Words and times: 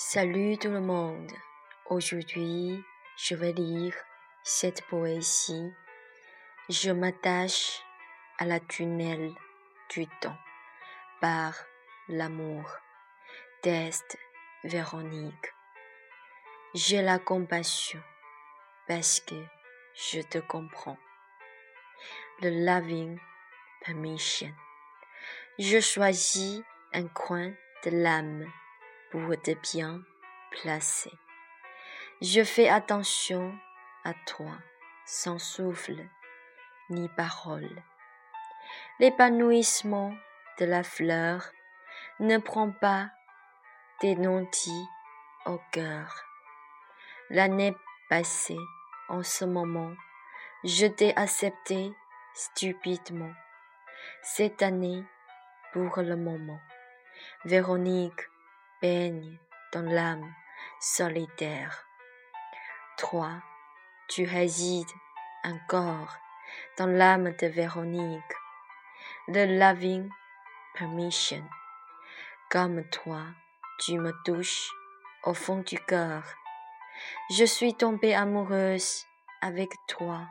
Salut 0.00 0.56
tout 0.58 0.70
le 0.70 0.80
monde. 0.80 1.32
Aujourd'hui, 1.86 2.84
je 3.16 3.34
vais 3.34 3.50
lire 3.50 3.92
cette 4.44 4.86
poésie. 4.86 5.72
Je 6.68 6.92
m'attache 6.92 7.82
à 8.38 8.44
la 8.44 8.60
tunnel 8.60 9.32
du 9.90 10.06
temps 10.20 10.38
par 11.20 11.52
l'amour. 12.06 12.62
Test 13.60 14.16
Véronique. 14.62 15.52
J'ai 16.74 17.02
la 17.02 17.18
compassion 17.18 18.00
parce 18.86 19.18
que 19.18 19.34
je 19.96 20.20
te 20.20 20.38
comprends. 20.38 20.98
Le 22.40 22.50
loving 22.50 23.18
permission. 23.84 24.54
Je 25.58 25.80
choisis 25.80 26.62
un 26.92 27.08
coin 27.08 27.50
de 27.84 27.90
l'âme 27.90 28.48
pour 29.10 29.30
te 29.42 29.52
bien 29.72 30.02
placer. 30.50 31.12
Je 32.20 32.42
fais 32.42 32.68
attention 32.68 33.56
à 34.04 34.14
toi, 34.26 34.52
sans 35.06 35.38
souffle 35.38 36.08
ni 36.90 37.08
parole. 37.10 37.82
L'épanouissement 38.98 40.12
de 40.58 40.64
la 40.64 40.82
fleur 40.82 41.50
ne 42.20 42.38
prend 42.38 42.70
pas 42.70 43.10
des 44.00 44.16
non-dits 44.16 44.86
au 45.46 45.60
cœur. 45.72 46.24
L'année 47.30 47.76
passée, 48.08 48.58
en 49.08 49.22
ce 49.22 49.44
moment, 49.44 49.92
je 50.64 50.86
t'ai 50.86 51.14
accepté 51.16 51.92
stupidement. 52.34 53.32
Cette 54.22 54.62
année, 54.62 55.04
pour 55.72 56.00
le 56.00 56.16
moment, 56.16 56.60
Véronique 57.44 58.28
baigne 58.80 59.38
dans 59.72 59.82
l'âme 59.82 60.32
solitaire. 60.80 61.86
Toi, 62.96 63.30
tu 64.08 64.24
résides 64.24 64.90
encore 65.44 66.16
dans 66.78 66.86
l'âme 66.86 67.32
de 67.32 67.46
Véronique, 67.46 68.34
le 69.28 69.58
loving 69.58 70.08
permission. 70.74 71.44
Comme 72.50 72.84
toi, 72.90 73.22
tu 73.80 73.98
me 73.98 74.12
touches 74.24 74.70
au 75.24 75.34
fond 75.34 75.58
du 75.58 75.78
cœur. 75.78 76.22
Je 77.30 77.44
suis 77.44 77.74
tombée 77.74 78.14
amoureuse 78.14 79.04
avec 79.40 79.70
toi 79.86 80.26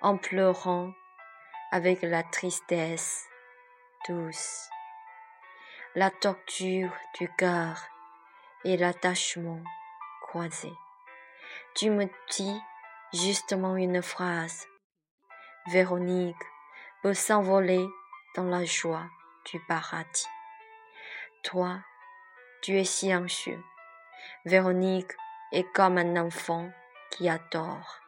en 0.00 0.16
pleurant 0.16 0.92
avec 1.72 2.02
la 2.02 2.22
tristesse 2.22 3.26
douce 4.08 4.68
la 5.96 6.10
torture 6.10 6.92
du 7.18 7.26
cœur 7.38 7.80
et 8.64 8.76
l'attachement 8.76 9.62
croisé. 10.20 10.70
Tu 11.74 11.88
me 11.88 12.04
dis 12.32 12.60
justement 13.14 13.76
une 13.76 14.02
phrase. 14.02 14.66
Véronique 15.68 16.36
peut 17.02 17.14
s'envoler 17.14 17.82
dans 18.34 18.44
la 18.44 18.66
joie 18.66 19.06
du 19.50 19.58
paradis. 19.68 20.28
Toi, 21.42 21.78
tu 22.60 22.78
es 22.78 22.84
silencieux. 22.84 23.64
Véronique 24.44 25.16
est 25.50 25.72
comme 25.72 25.96
un 25.96 26.18
enfant 26.18 26.70
qui 27.10 27.26
adore. 27.26 28.00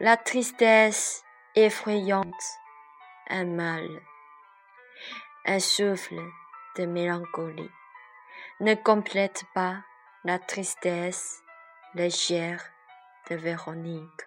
La 0.00 0.16
tristesse 0.16 1.22
effrayante, 1.54 2.44
un 3.28 3.44
mal, 3.44 3.86
un 5.44 5.58
souffle 5.58 6.18
de 6.76 6.86
mélancolie 6.86 7.70
ne 8.60 8.74
complète 8.74 9.44
pas 9.54 9.76
la 10.24 10.38
tristesse 10.38 11.42
légère 11.94 12.62
de 13.28 13.36
Véronique. 13.36 14.22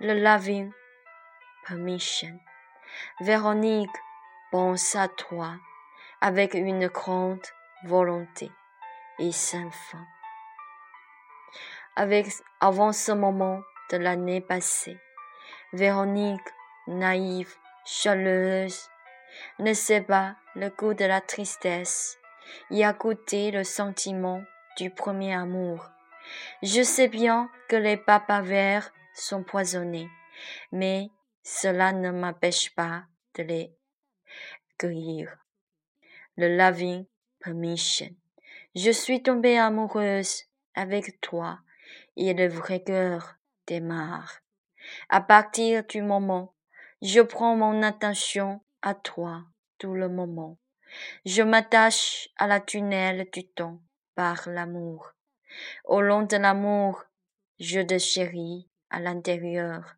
Le 0.00 0.14
loving 0.14 0.70
permission. 1.66 2.38
Véronique 3.20 3.96
pense 4.50 4.94
à 4.94 5.08
toi 5.08 5.54
avec 6.20 6.54
une 6.54 6.86
grande 6.88 7.44
volonté 7.84 8.50
et 9.18 9.32
sans 9.32 9.70
fin. 9.70 10.06
Avec, 11.96 12.26
avant 12.60 12.92
ce 12.92 13.12
moment 13.12 13.60
de 13.90 13.96
l'année 13.96 14.40
passée, 14.40 14.98
Véronique, 15.72 16.48
naïve, 16.86 17.54
chaleureuse, 17.84 18.88
ne 19.58 19.72
sait 19.72 20.00
pas 20.00 20.36
le 20.54 20.70
goût 20.70 20.94
de 20.94 21.04
la 21.04 21.20
tristesse, 21.20 22.18
y 22.70 22.84
a 22.84 22.92
goûté 22.92 23.50
le 23.50 23.64
sentiment 23.64 24.42
du 24.76 24.90
premier 24.90 25.34
amour. 25.34 25.90
Je 26.62 26.82
sais 26.82 27.08
bien 27.08 27.50
que 27.68 27.76
les 27.76 27.96
papas 27.96 28.42
verts 28.42 28.92
sont 29.14 29.42
poisonnés, 29.42 30.08
mais 30.72 31.10
cela 31.42 31.92
ne 31.92 32.10
m'empêche 32.10 32.74
pas 32.74 33.04
de 33.34 33.42
les 33.42 33.72
cueillir. 34.78 35.36
Le 36.36 36.56
loving 36.56 37.06
permission. 37.40 38.10
Je 38.74 38.90
suis 38.90 39.22
tombée 39.22 39.58
amoureuse 39.58 40.42
avec 40.74 41.20
toi 41.20 41.60
et 42.16 42.34
le 42.34 42.48
vrai 42.48 42.82
cœur 42.82 43.36
démarre. 43.66 44.40
À 45.08 45.20
partir 45.20 45.84
du 45.84 46.02
moment, 46.02 46.54
je 47.02 47.20
prends 47.20 47.56
mon 47.56 47.82
attention 47.82 48.60
à 48.86 48.94
toi 48.94 49.42
tout 49.78 49.94
le 49.94 50.08
moment. 50.08 50.58
Je 51.24 51.42
m'attache 51.42 52.28
à 52.36 52.46
la 52.46 52.60
tunnel 52.60 53.28
du 53.32 53.44
temps 53.44 53.80
par 54.14 54.48
l'amour. 54.48 55.12
Au 55.84 56.00
long 56.00 56.22
de 56.22 56.36
l'amour, 56.36 57.02
je 57.58 57.80
te 57.80 57.98
chéris 57.98 58.68
à 58.90 59.00
l'intérieur. 59.00 59.96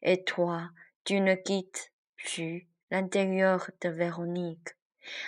Et 0.00 0.24
toi, 0.24 0.70
tu 1.04 1.20
ne 1.20 1.34
quittes 1.34 1.92
plus 2.16 2.66
l'intérieur 2.90 3.70
de 3.82 3.90
Véronique. 3.90 4.76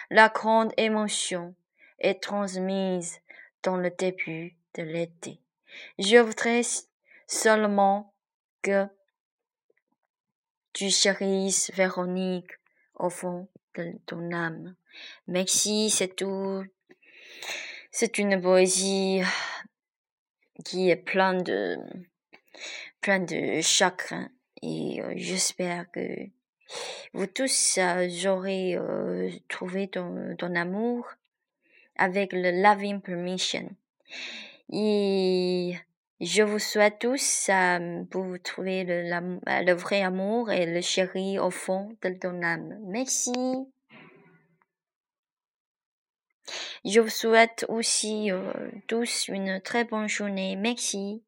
La 0.08 0.30
grande 0.30 0.72
émotion 0.78 1.54
est 1.98 2.22
transmise 2.22 3.20
dans 3.62 3.76
le 3.76 3.90
début 3.90 4.56
de 4.76 4.82
l'été. 4.82 5.42
Je 5.98 6.16
voudrais 6.16 6.62
seulement 7.26 8.14
que 8.62 8.86
tu 10.72 10.88
chérisses 10.88 11.70
Véronique 11.74 12.52
au 12.96 13.10
fond 13.10 13.48
de 13.76 13.92
ton 14.06 14.32
âme. 14.32 14.74
Merci, 15.26 15.90
c'est 15.90 16.16
tout. 16.16 16.64
C'est 17.90 18.18
une 18.18 18.40
poésie 18.40 19.20
qui 20.64 20.90
est 20.90 20.96
plein 20.96 21.34
de, 21.34 21.76
plein 23.00 23.20
de 23.20 23.60
chagrin 23.60 24.28
et 24.62 25.02
euh, 25.02 25.12
j'espère 25.16 25.90
que 25.90 26.00
vous 27.12 27.26
tous 27.26 27.78
euh, 27.78 28.08
aurez 28.26 28.76
euh, 28.76 29.30
trouvé 29.48 29.88
ton, 29.88 30.34
ton 30.36 30.54
amour 30.54 31.08
avec 31.96 32.32
le 32.32 32.62
loving 32.62 33.00
permission. 33.00 33.68
Et 34.72 35.74
je 36.24 36.42
vous 36.42 36.58
souhaite 36.58 36.98
tous 37.00 37.48
euh, 37.50 38.04
pour 38.10 38.26
trouver 38.42 38.84
le, 38.84 39.02
le, 39.64 39.72
vrai 39.72 40.02
amour 40.02 40.50
et 40.50 40.66
le 40.66 40.80
chéri 40.80 41.38
au 41.38 41.50
fond 41.50 41.96
de 42.02 42.10
ton 42.10 42.42
âme. 42.42 42.78
Merci. 42.86 43.32
Je 46.84 47.00
vous 47.00 47.08
souhaite 47.08 47.64
aussi 47.68 48.30
euh, 48.30 48.52
tous 48.86 49.28
une 49.28 49.60
très 49.60 49.84
bonne 49.84 50.08
journée. 50.08 50.56
Merci. 50.56 51.22